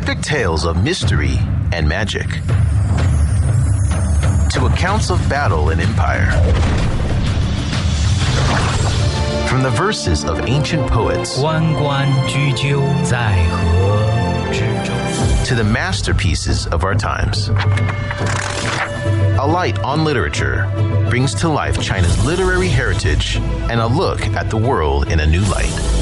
[0.00, 1.36] epic tales of mystery
[1.72, 2.28] and magic,
[4.48, 6.30] to accounts of battle and empire.
[9.48, 11.40] From the verses of ancient poets
[15.48, 17.48] to the masterpieces of our times.
[19.40, 20.70] A Light on Literature
[21.10, 23.38] brings to life China's literary heritage
[23.68, 25.97] and a look at the world in a new light.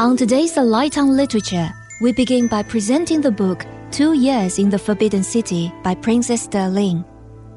[0.00, 4.70] On today's A Light on Literature, we begin by presenting the book Two Years in
[4.70, 7.04] the Forbidden City by Princess Derling.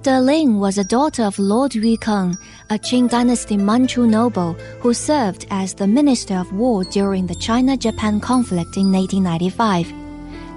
[0.02, 2.36] Derling was a daughter of Lord Yukeng,
[2.70, 8.20] a Qing dynasty Manchu noble who served as the Minister of War during the China-Japan
[8.20, 9.94] conflict in 1895.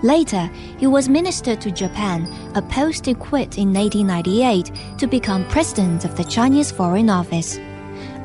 [0.02, 2.26] Later, he was Minister to Japan,
[2.56, 7.60] a post he quit in 1898 to become President of the Chinese Foreign Office.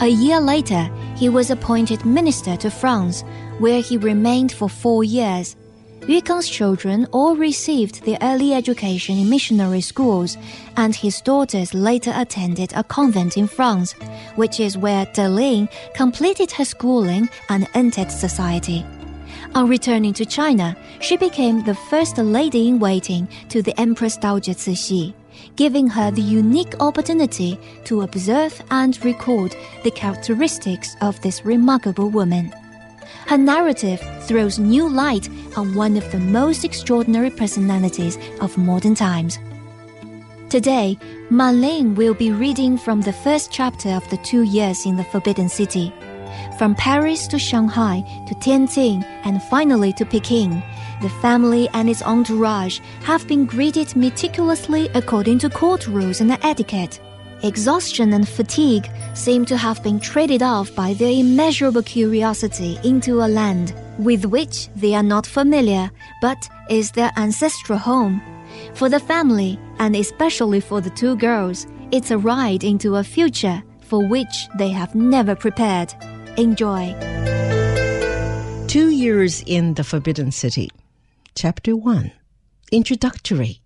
[0.02, 3.24] A year later, he was appointed minister to France,
[3.60, 5.56] where he remained for four years.
[6.08, 10.38] Yukeng's children all received their early education in missionary schools,
[10.76, 13.92] and his daughters later attended a convent in France,
[14.38, 18.84] which is where Derling completed her schooling and entered society.
[19.54, 24.54] On returning to China, she became the first lady in waiting to the Empress Dowager
[24.54, 25.14] Cixi,
[25.56, 32.54] giving her the unique opportunity to observe and record the characteristics of this remarkable woman.
[33.28, 39.40] Her narrative throws new light on one of the most extraordinary personalities of modern times.
[40.50, 40.98] Today,
[41.30, 45.48] Manling will be reading from the first chapter of the two years in the Forbidden
[45.48, 45.94] City.
[46.58, 50.62] From Paris to Shanghai to Tianjin and finally to Peking,
[51.02, 57.00] the family and its entourage have been greeted meticulously according to court rules and etiquette.
[57.44, 63.28] Exhaustion and fatigue seem to have been traded off by their immeasurable curiosity into a
[63.28, 65.90] land with which they are not familiar,
[66.22, 68.22] but is their ancestral home.
[68.76, 73.64] For the family, and especially for the two girls, it's a ride into a future
[73.80, 75.94] for which they have never prepared.
[76.38, 76.96] Enjoy.
[78.68, 80.70] Two Years in the Forbidden City.
[81.36, 82.10] Chapter 1
[82.72, 83.60] Introductory.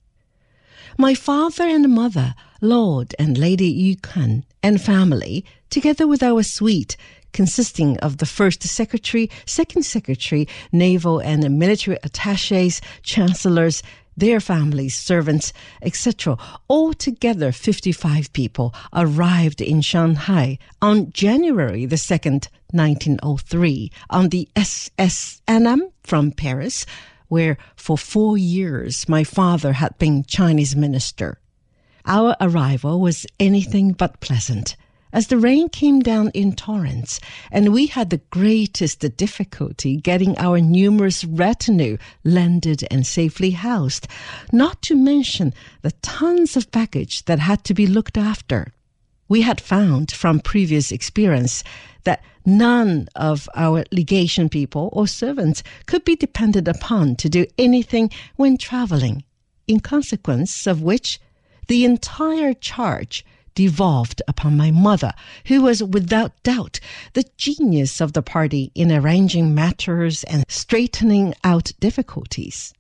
[0.98, 6.98] My father and mother, Lord and Lady Yukeng, and family, together with our suite,
[7.34, 13.84] consisting of the first secretary, second secretary, naval and military attaches, chancellors,
[14.18, 16.38] their families, servants, etc.,
[16.70, 25.90] altogether 55 people, arrived in Shanghai on January the 2nd, 1903, on the SS Annam
[26.04, 26.86] from Paris,
[27.28, 31.40] where for four years my father had been Chinese minister.
[32.06, 34.76] Our arrival was anything but pleasant,
[35.16, 40.60] as the rain came down in torrents, and we had the greatest difficulty getting our
[40.60, 44.10] numerous retinue landed and safely housed,
[44.52, 45.54] not to mention
[45.84, 48.74] the tons of baggage that had to be looked after.
[49.30, 51.64] We had found from previous experience
[52.04, 58.12] that none of our legation people or servants could be depended upon to do anything
[58.36, 59.24] when traveling,
[59.66, 61.22] in consequence of which
[61.68, 63.24] the entire charge
[63.56, 65.14] devolved upon my mother,
[65.48, 66.80] who was without doubt
[67.14, 72.74] the genius of the party in arranging matters and straightening out difficulties.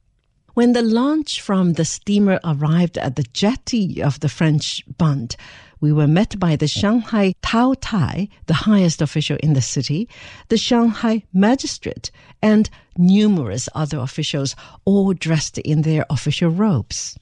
[0.54, 5.36] When the launch from the steamer arrived at the jetty of the French Bund,
[5.82, 10.08] we were met by the Shanghai Tao Tai, the highest official in the city,
[10.48, 12.10] the Shanghai magistrate,
[12.42, 17.18] and numerous other officials, all dressed in their official robes.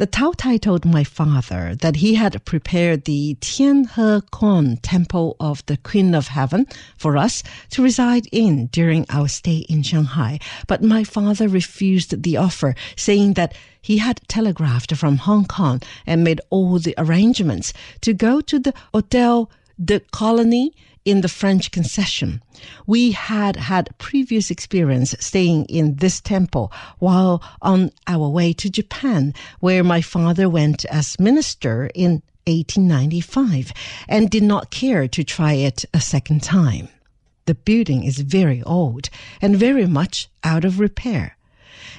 [0.00, 5.62] The Tao Tai told my father that he had prepared the Tianhe Kon Temple of
[5.66, 6.66] the Queen of Heaven
[6.96, 12.38] for us to reside in during our stay in Shanghai, but my father refused the
[12.38, 18.14] offer, saying that he had telegraphed from Hong Kong and made all the arrangements to
[18.14, 19.50] go to the Hotel
[19.84, 20.72] de Colony
[21.04, 22.42] in the French concession.
[22.86, 29.34] We had had previous experience staying in this temple while on our way to Japan,
[29.60, 33.72] where my father went as minister in 1895
[34.08, 36.88] and did not care to try it a second time.
[37.46, 39.10] The building is very old
[39.40, 41.36] and very much out of repair.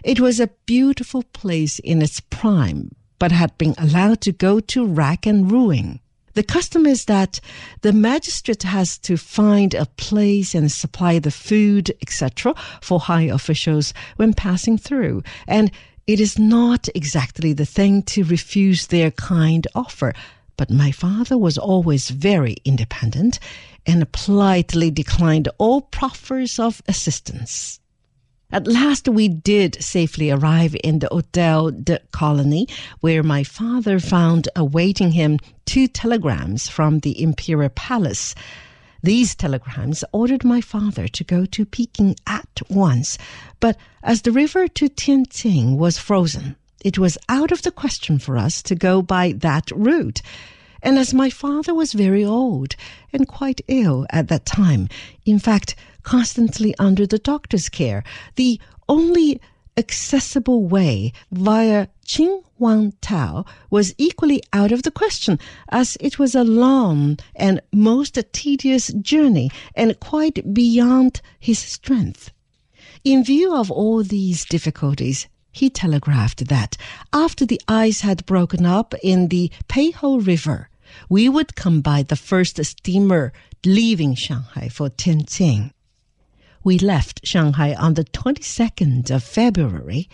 [0.04, 4.86] It was a beautiful place in its prime, but had been allowed to go to
[4.86, 6.00] rack and ruin.
[6.34, 7.40] The custom is that
[7.82, 13.94] the magistrate has to find a place and supply the food, etc., for high officials
[14.16, 15.72] when passing through, and
[16.08, 20.14] it is not exactly the thing to refuse their kind offer,
[20.58, 23.40] But my father was always very independent
[23.86, 27.81] and politely declined all proffers of assistance.
[28.54, 32.68] At last, we did safely arrive in the Hotel de Colony,
[33.00, 38.36] where my father found awaiting him two telegrams from the Imperial Palace.
[39.02, 43.18] These telegrams ordered my father to go to Peking at once,
[43.62, 48.38] but as the river to Tianjin was frozen, it was out of the question for
[48.38, 50.22] us to go by that route.
[50.84, 52.76] And as my father was very old
[53.14, 54.90] and quite ill at that time,
[55.26, 58.04] in fact, constantly under the doctor's care,
[58.36, 59.40] the only
[59.78, 61.88] accessible way via
[63.02, 65.40] Tao was equally out of the question,
[65.70, 72.32] as it was a long and most tedious journey and quite beyond his strength.
[73.04, 76.78] In view of all these difficulties, he telegraphed that
[77.12, 80.70] after the ice had broken up in the Peiho River,
[81.10, 83.34] we would come by the first steamer
[83.66, 85.72] leaving Shanghai for Tianjin.
[86.64, 90.08] We left Shanghai on the 22nd of February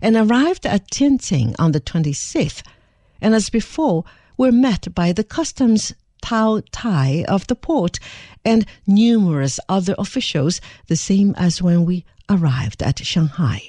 [0.00, 2.62] and arrived at Tianjin on the 26th,
[3.20, 4.04] and as before,
[4.38, 5.92] were met by the customs
[6.22, 7.98] Tao Tai of the port
[8.44, 13.68] and numerous other officials, the same as when we arrived at Shanghai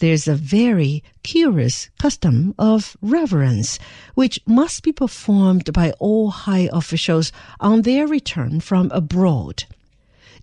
[0.00, 3.78] there's a very curious custom of reverence,
[4.14, 7.30] which must be performed by all high officials
[7.60, 9.64] on their return from abroad.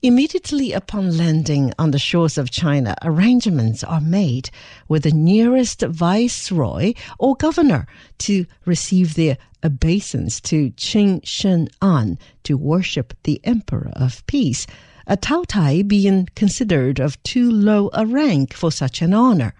[0.03, 4.51] Immediately upon landing on the shores of China, arrangements are made
[4.87, 7.87] with the nearest viceroy or governor
[8.19, 14.67] to receive their obeisance to Qin Shen An to worship the Emperor of Peace
[15.07, 19.55] a Tao Tai being considered of too low a rank for such an honor.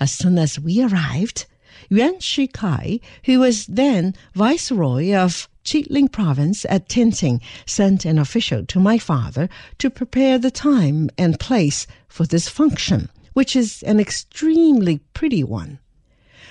[0.00, 1.44] As soon as we arrived,
[1.90, 8.78] Yuan Shikai, who was then viceroy of Chihli province at Tianjin, sent an official to
[8.78, 14.98] my father to prepare the time and place for this function, which is an extremely
[15.14, 15.78] pretty one.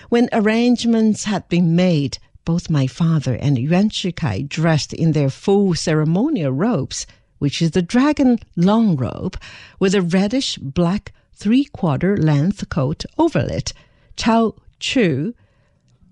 [0.09, 5.75] When arrangements had been made, both my father and Yuan Shikai dressed in their full
[5.75, 7.07] ceremonial robes
[7.43, 9.37] which is the dragon long robe
[9.77, 13.73] with a reddish black three quarter length coat over it,
[14.15, 15.33] Chao Chu,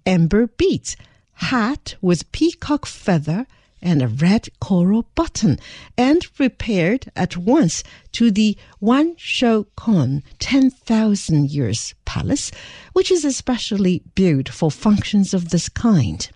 [0.05, 0.97] amber beads,
[1.41, 3.47] hat with peacock feather
[3.81, 5.59] and a red coral button,
[5.97, 12.51] and repaired at once to the Wan Shou Kon 10,000 years palace,
[12.93, 16.29] which is especially built for functions of this kind,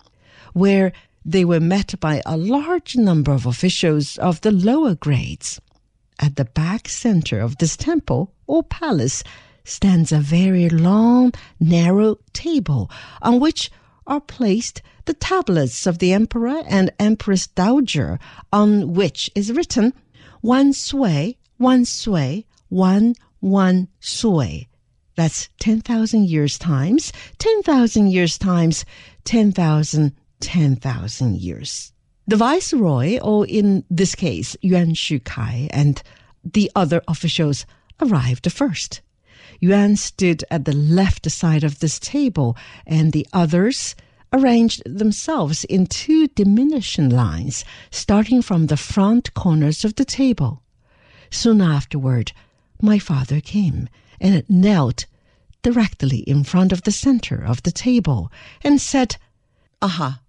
[0.53, 0.91] where
[1.23, 5.61] they were met by a large number of officials of the lower grades.
[6.19, 9.23] At the back center of this temple or palace
[9.63, 12.89] stands a very long, narrow table
[13.21, 13.69] on which
[14.07, 18.19] are placed the tablets of the emperor and empress dowager
[18.51, 19.93] on which is written
[20.41, 24.67] wan sui, wan sui, wan wan sui.
[25.15, 28.85] That's 10,000 years times, 10,000 years times,
[29.23, 31.93] 10,000 10,000 years.
[32.27, 36.01] The viceroy, or in this case, Yuan Shikai, and
[36.43, 37.65] the other officials
[38.01, 39.01] arrived first.
[39.59, 43.95] Yuan stood at the left side of this table, and the others
[44.33, 50.61] arranged themselves in two diminishing lines, starting from the front corners of the table.
[51.29, 52.31] Soon afterward,
[52.81, 53.87] my father came
[54.19, 55.05] and knelt
[55.61, 58.31] directly in front of the center of the table
[58.63, 59.17] and said,
[59.81, 60.21] Aha,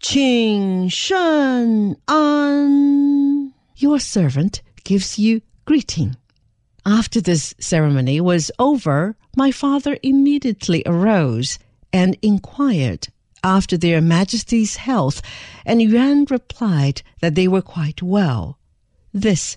[0.00, 3.52] Qing Shen An.
[3.76, 6.16] Your servant gives you greeting.
[6.86, 11.58] After this ceremony was over, my father immediately arose
[11.92, 13.08] and inquired
[13.42, 15.22] after their majesties' health,
[15.64, 18.58] and Yuan replied that they were quite well.
[19.12, 19.56] This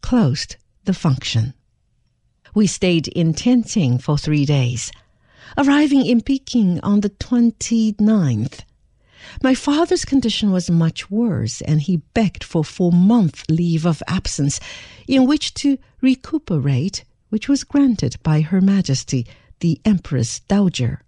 [0.00, 1.54] closed the function.
[2.54, 4.90] We stayed in Tianjin for three days,
[5.56, 8.60] arriving in Peking on the 29th.
[9.42, 14.60] My father's condition was much worse, and he begged for four month leave of absence
[15.06, 19.26] in which to recuperate, which was granted by Her Majesty
[19.58, 21.02] the Empress Dowager.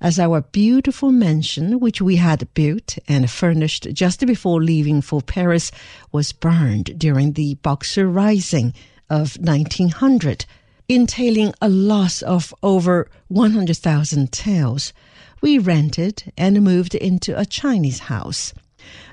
[0.00, 5.70] As our beautiful mansion, which we had built and furnished just before leaving for Paris,
[6.10, 8.72] was burned during the Boxer Rising
[9.10, 10.46] of 1900,
[10.88, 14.94] entailing a loss of over 100,000 taels,
[15.42, 18.54] we rented and moved into a Chinese house.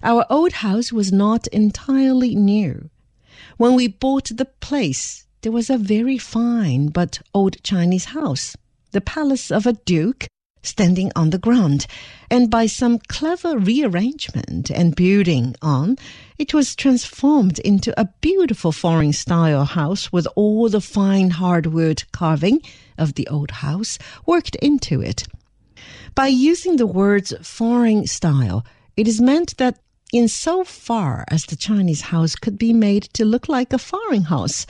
[0.03, 2.89] Our old house was not entirely new.
[3.61, 8.57] When we bought the place, there was a very fine but old Chinese house,
[8.89, 10.25] the palace of a duke,
[10.63, 11.85] standing on the ground,
[12.31, 15.97] and by some clever rearrangement and building on,
[16.39, 22.63] it was transformed into a beautiful foreign style house with all the fine hardwood carving
[22.97, 25.27] of the old house worked into it.
[26.15, 28.65] By using the words foreign style,
[28.97, 29.77] it is meant that
[30.11, 34.23] in so far as the Chinese house could be made to look like a foreign
[34.23, 34.65] house,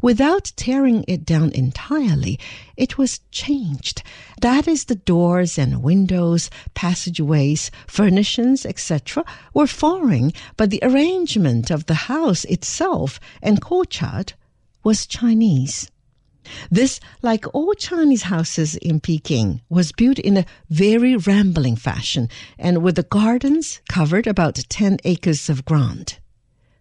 [0.00, 2.38] without tearing it down entirely,
[2.76, 4.02] it was changed.
[4.40, 11.86] That is, the doors and windows, passageways, furnishings, etc., were foreign, but the arrangement of
[11.86, 14.32] the house itself and courtyard
[14.82, 15.90] was Chinese.
[16.70, 22.28] This, like all Chinese houses in Peking, was built in a very rambling fashion
[22.58, 26.18] and with the gardens covered about 10 acres of ground.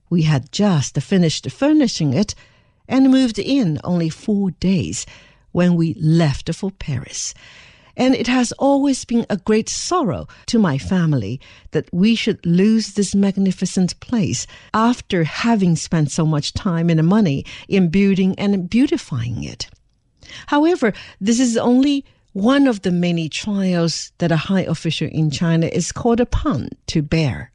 [0.09, 2.35] We had just finished furnishing it
[2.87, 5.05] and moved in only four days
[5.51, 7.33] when we left for Paris.
[7.99, 11.41] And it has always been a great sorrow to my family
[11.71, 17.43] that we should lose this magnificent place after having spent so much time and money
[17.67, 19.69] in building and beautifying it.
[20.47, 25.67] However, this is only one of the many trials that a high official in China
[25.67, 27.51] is called upon to bear.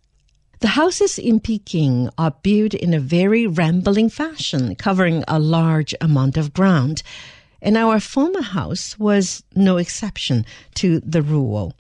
[0.61, 6.37] The houses in Peking are built in a very rambling fashion, covering a large amount
[6.37, 7.03] of ground
[7.65, 10.45] and our former house was no exception
[10.75, 11.73] to the rule.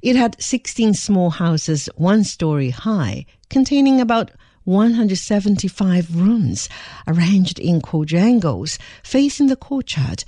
[0.00, 4.30] It had 16 small houses, one story high, containing about
[4.62, 6.68] 175 rooms
[7.08, 10.24] arranged in quadrangles facing the courtyard,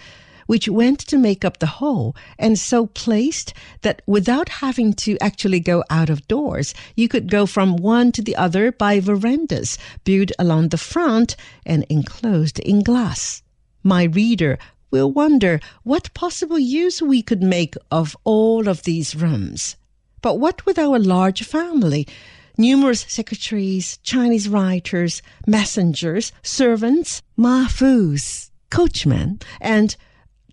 [0.47, 5.61] which went to make up the whole and so placed that without having to actually
[5.61, 10.33] go out of doors, you could go from one to the other by verandas built
[10.39, 13.43] along the front and enclosed in glass.
[13.83, 14.59] My reader
[14.97, 19.77] will wonder what possible use we could make of all of these rooms.
[20.23, 22.09] But what with our large family?
[22.57, 29.95] Numerous secretaries, Chinese writers, messengers, servants, mafus, coachmen, and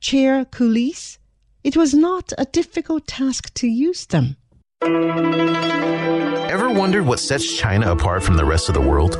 [0.01, 1.19] chair coolies,
[1.63, 4.35] it was not a difficult task to use them.
[4.81, 9.13] Ever wondered what sets China apart from the rest of the world?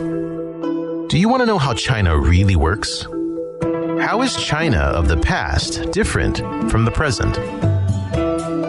[1.10, 3.08] Do you want to know how China really works?
[4.03, 7.36] How is China of the past different from the present?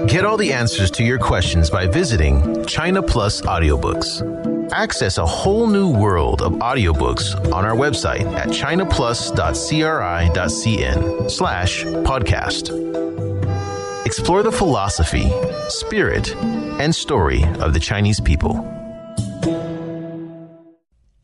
[0.08, 4.70] Get all the answers to your questions by visiting China Plus Audiobooks.
[4.70, 14.06] Access a whole new world of audiobooks on our website at chinaplus.cri.cn slash podcast.
[14.06, 15.32] Explore the philosophy,
[15.68, 18.73] spirit, and story of the Chinese people.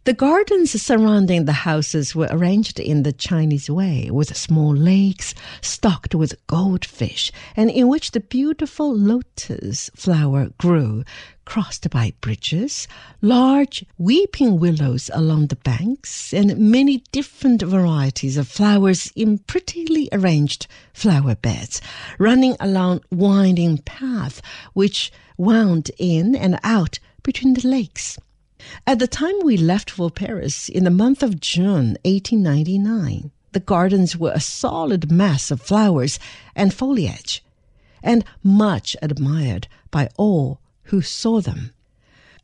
[0.04, 6.14] The gardens surrounding the houses were arranged in the Chinese way, with small lakes stocked
[6.14, 11.04] with goldfish, and in which the beautiful lotus flower grew,
[11.45, 12.88] crossed by bridges,
[13.21, 20.66] large weeping willows along the banks, and many different varieties of flowers in prettily arranged
[20.95, 21.83] flower beds,
[22.19, 24.40] running along winding paths
[24.73, 28.16] which wound in and out between the lakes.
[28.87, 34.17] At the time we left for Paris in the month of June 1899, the gardens
[34.17, 36.19] were a solid mass of flowers
[36.55, 37.43] and foliage,
[38.02, 41.73] and much admired by all who saw them.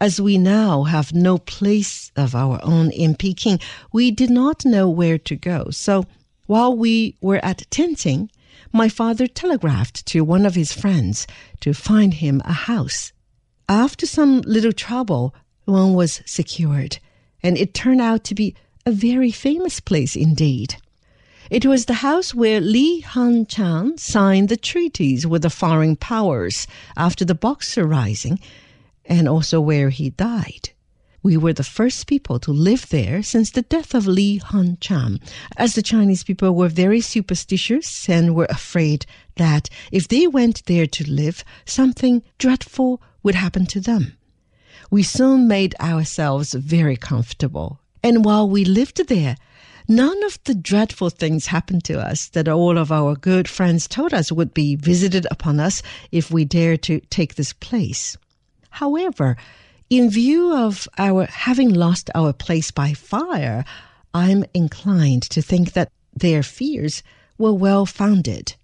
[0.01, 3.59] As we now have no place of our own in Peking,
[3.93, 5.71] we did not know where to go.
[5.71, 6.05] So
[6.47, 8.29] while we were at Tianjin,
[8.73, 11.27] my father telegraphed to one of his friends
[11.61, 13.13] to find him a house.
[13.69, 15.35] After some little trouble,
[15.67, 16.99] one was secured,
[17.43, 18.55] and it turned out to be
[18.87, 20.77] a very famous place indeed.
[21.51, 27.25] It was the house where Li Hongzhang signed the treaties with the foreign powers after
[27.25, 28.41] the Boxer Rising,
[29.05, 30.71] and also where he died.
[31.23, 35.21] We were the first people to live there since the death of Li Hongzhang,
[35.57, 40.87] as the Chinese people were very superstitious and were afraid that if they went there
[40.87, 44.17] to live, something dreadful would happen to them
[44.91, 47.81] we soon made ourselves very comfortable.
[48.03, 49.37] And while we lived there,
[49.89, 54.15] none of the dreadful things happened to us that all of our good friends told
[54.15, 58.17] us would be visited upon us if we dared to take this place.
[58.71, 59.37] However,
[59.89, 63.65] in view of our having lost our place by fire,
[64.13, 67.03] I'm inclined to think that their fears
[67.39, 68.55] were well founded.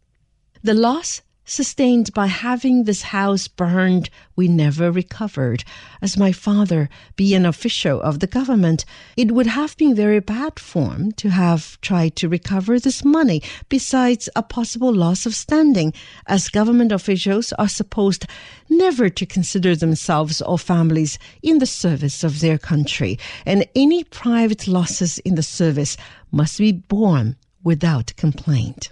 [0.63, 5.63] The loss sustained by having this house burned, we never recovered.
[6.01, 8.87] As my father, being an official of the government,
[9.19, 14.31] it would have been very bad form to have tried to recover this money, besides
[14.35, 15.93] a possible loss of standing,
[16.27, 18.25] as government officials are supposed
[18.71, 24.67] never to consider themselves or families in the service of their country, and any private
[24.67, 25.99] losses in the service
[26.31, 28.89] must be borne without complaint.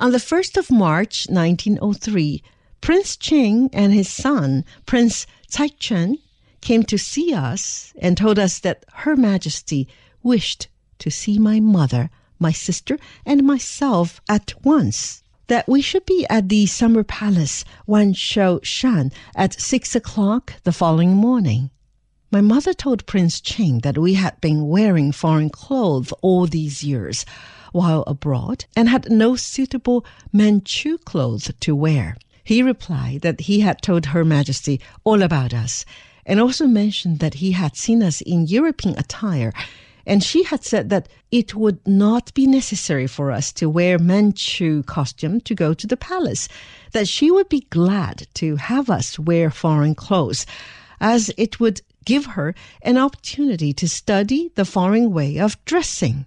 [0.00, 2.42] On the 1st of March 1903,
[2.80, 6.16] Prince Ching and his son, Prince Caichun,
[6.62, 9.86] came to see us and told us that Her Majesty
[10.22, 10.68] wished
[11.00, 15.22] to see my mother, my sister, and myself at once.
[15.48, 21.14] That we should be at the Summer Palace, Wanshou Shan, at six o'clock the following
[21.14, 21.70] morning.
[22.30, 27.26] My mother told Prince Ching that we had been wearing foreign clothes all these years
[27.72, 32.16] while abroad and had no suitable Manchu clothes to wear.
[32.42, 35.84] He replied that he had told Her Majesty all about us
[36.26, 39.52] and also mentioned that he had seen us in European attire
[40.06, 44.82] and she had said that it would not be necessary for us to wear Manchu
[44.82, 46.48] costume to go to the palace,
[46.92, 50.46] that she would be glad to have us wear foreign clothes,
[51.00, 56.26] as it would give her an opportunity to study the foreign way of dressing.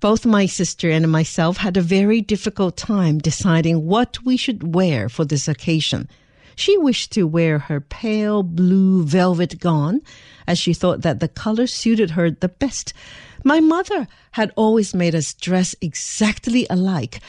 [0.00, 5.10] Both my sister and myself had a very difficult time deciding what we should wear
[5.10, 6.08] for this occasion.
[6.56, 10.00] She wished to wear her pale blue velvet gown,
[10.46, 12.94] as she thought that the color suited her the best.
[13.44, 17.20] My mother had always made us dress exactly alike.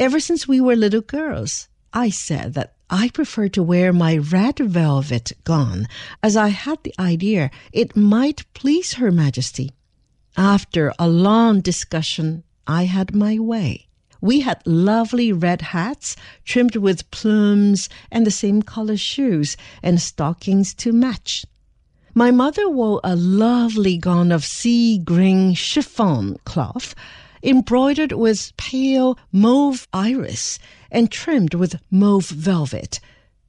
[0.00, 4.58] Ever since we were little girls, I said that I preferred to wear my red
[4.58, 5.86] velvet gown,
[6.24, 9.70] as I had the idea it might please Her Majesty.
[10.38, 13.86] After a long discussion, I had my way.
[14.20, 16.14] We had lovely red hats
[16.44, 21.46] trimmed with plumes and the same color shoes and stockings to match.
[22.12, 26.94] My mother wore a lovely gown of sea green chiffon cloth
[27.42, 30.58] embroidered with pale mauve iris
[30.90, 33.00] and trimmed with mauve velvet.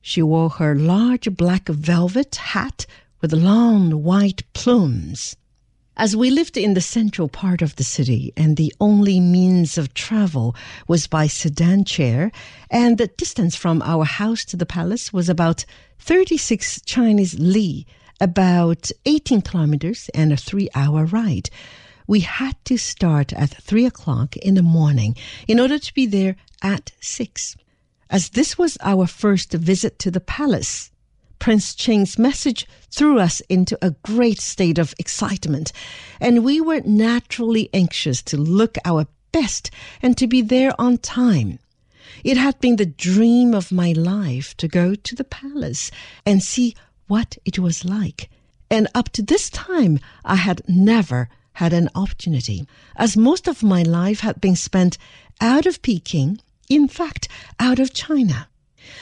[0.02, 2.86] She wore her large black velvet hat
[3.20, 5.36] with long white plumes.
[6.00, 9.96] As we lived in the central part of the city and the only means of
[9.96, 10.56] travel
[10.88, 12.32] was by sedan chair,
[12.70, 15.66] and the distance from our house to the palace was about
[15.98, 17.88] 36 Chinese li,
[18.22, 21.50] about 18 kilometers and a three hour ride.
[22.06, 25.16] We had to start at 3 o'clock in the morning
[25.48, 27.58] in order to be there at 6.
[28.12, 30.92] As this was our first visit to the palace,
[31.40, 35.72] Prince Ching's message threw us into a great state of excitement,
[36.20, 39.72] and we were naturally anxious to look our best
[40.02, 41.60] and to be there on time.
[42.24, 45.92] It had been the dream of my life to go to the palace
[46.26, 46.76] and see
[47.08, 48.30] what it was like.
[48.70, 53.82] And up to this time, I had never had an opportunity, as most of my
[53.84, 54.98] life had been spent
[55.40, 57.28] out of Peking, in fact,
[57.60, 58.48] out of China.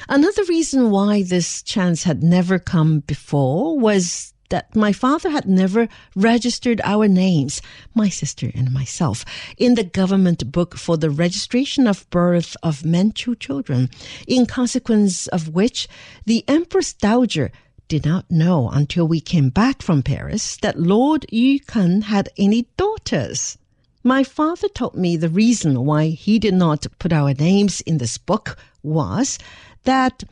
[0.07, 5.87] Another reason why this chance had never come before was that my father had never
[6.15, 7.61] registered our names,
[7.93, 9.25] my sister and myself,
[9.57, 13.89] in the government book for the registration of birth of Manchu children,
[14.27, 15.87] in consequence of which
[16.25, 17.51] the Empress Dowager
[17.87, 23.57] did not know until we came back from Paris that Lord Yu had any daughters.
[24.03, 28.19] My father told me the reason why he did not put our names in this
[28.19, 29.39] book was
[29.85, 30.23] that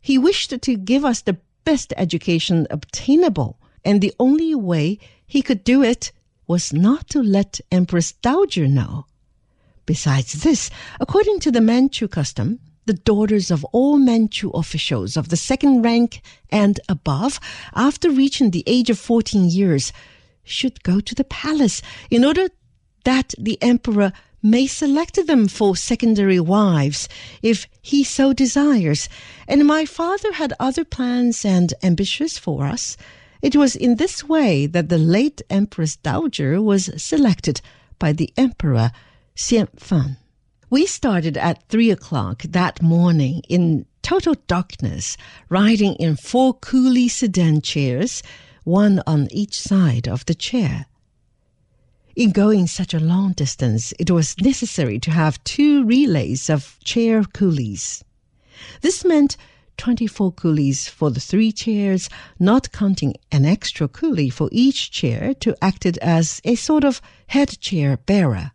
[0.00, 5.64] he wished to give us the best education obtainable, and the only way he could
[5.64, 6.12] do it
[6.46, 9.06] was not to let Empress Dowager know.
[9.84, 15.36] Besides this, according to the Manchu custom, the daughters of all Manchu officials of the
[15.36, 17.40] second rank and above,
[17.74, 19.92] after reaching the age of 14 years,
[20.44, 22.48] should go to the palace in order
[23.04, 27.08] that the emperor may select them for secondary wives
[27.42, 29.08] if he so desires,
[29.48, 32.96] and my father had other plans and ambitions for us.
[33.42, 37.60] It was in this way that the late Empress Dowager was selected
[37.98, 38.90] by the Emperor
[39.34, 40.16] Xian Fan.
[40.68, 45.16] We started at three o'clock that morning in total darkness,
[45.48, 48.22] riding in four coolie sedan chairs,
[48.64, 50.86] one on each side of the chair.
[52.16, 57.22] In going such a long distance, it was necessary to have two relays of chair
[57.24, 58.02] coolies.
[58.80, 59.36] This meant
[59.76, 65.54] 24 coolies for the three chairs, not counting an extra coolie for each chair to
[65.60, 68.52] act as a sort of head chair bearer.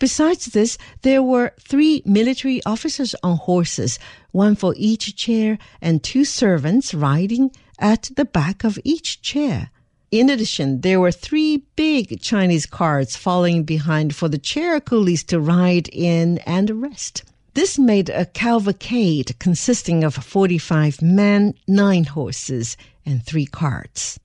[0.00, 3.96] Besides this, there were three military officers on horses,
[4.32, 9.70] one for each chair, and two servants riding at the back of each chair.
[10.14, 15.40] In addition, there were three big Chinese carts following behind for the chair coolies to
[15.40, 17.24] ride in and rest.
[17.54, 24.20] This made a cavalcade consisting of 45 men, nine horses, and three carts.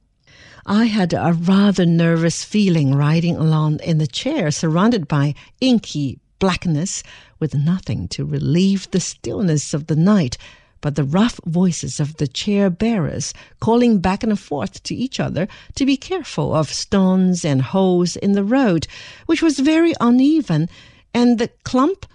[0.64, 7.02] I had a rather nervous feeling riding along in the chair surrounded by inky blackness
[7.40, 10.38] with nothing to relieve the stillness of the night
[10.82, 15.48] but the rough voices of the chair bearers calling back and forth to each other
[15.76, 18.88] to be careful of stones and holes in the road,
[19.26, 20.70] which was very uneven,
[21.14, 22.06] and the clump,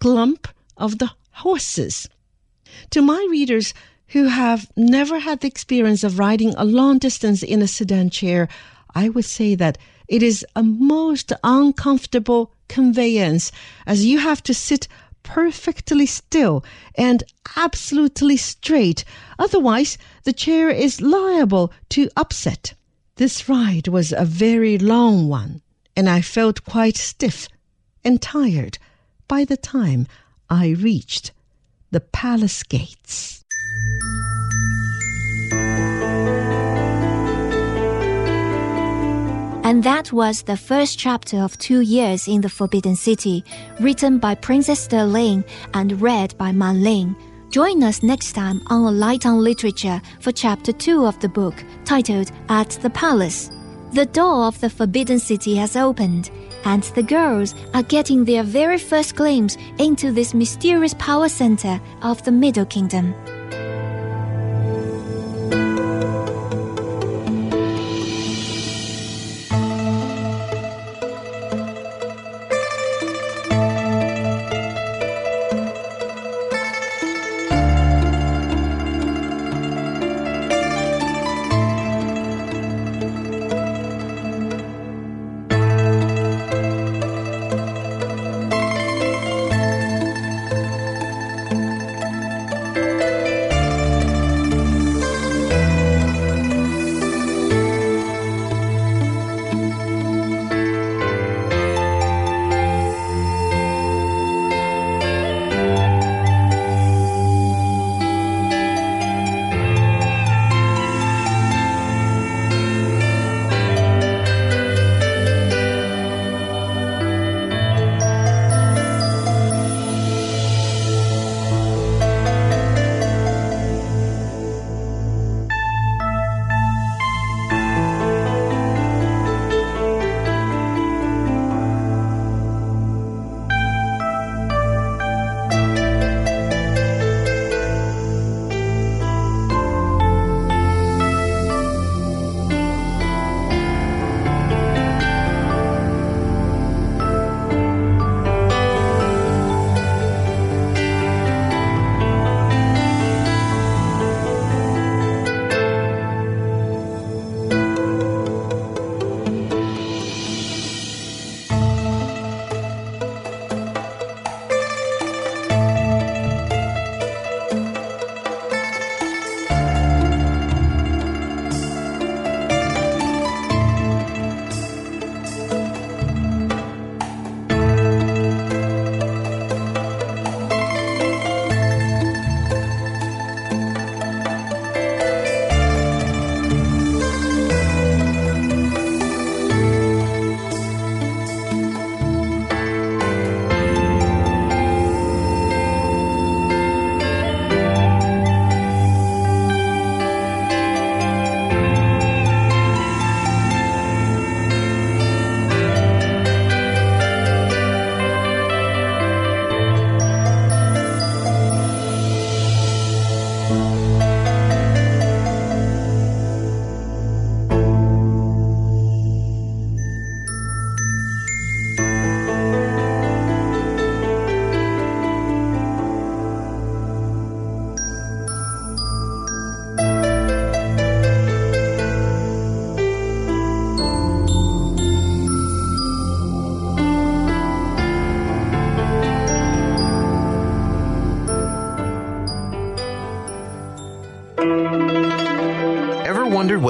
[0.00, 2.08] clump of the horses.
[2.90, 3.74] To my readers
[4.08, 8.48] who have never had the experience of riding a long distance in a sedan chair,
[8.94, 13.50] I would say that it is a most uncomfortable conveyance
[13.86, 14.88] as you have to sit
[15.22, 17.22] perfectly still and
[17.56, 19.04] absolutely straight.
[19.38, 22.74] Otherwise, the chair is liable to upset.
[23.16, 25.62] This ride was a very long one,
[25.96, 27.48] and I felt quite stiff
[28.04, 28.78] and tired
[29.28, 30.06] by the time
[30.48, 31.32] I reached
[31.90, 33.41] the palace gates.
[39.72, 43.42] And that was the first chapter of Two Years in the Forbidden City,
[43.80, 47.16] written by Princess De Ling and read by Man Ling.
[47.48, 51.54] Join us next time on A Light on Literature for chapter 2 of the book,
[51.86, 53.50] titled At the Palace.
[53.94, 56.30] The door of the Forbidden City has opened,
[56.66, 62.22] and the girls are getting their very first glimpse into this mysterious power center of
[62.24, 63.14] the Middle Kingdom.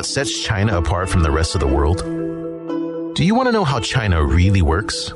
[0.03, 1.99] What sets China apart from the rest of the world?
[3.15, 5.12] Do you want to know how China really works?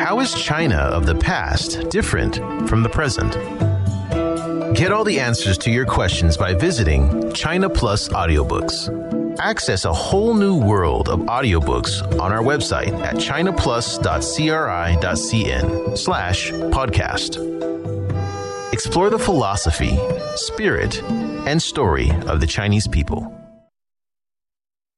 [0.00, 2.34] How is China of the past different
[2.68, 3.34] from the present?
[4.76, 9.38] Get all the answers to your questions by visiting China Plus Audiobooks.
[9.38, 17.38] Access a whole new world of audiobooks on our website at chinaplus.cri.cn slash podcast.
[18.72, 19.96] Explore the philosophy,
[20.34, 21.00] spirit,
[21.46, 23.32] and story of the Chinese people.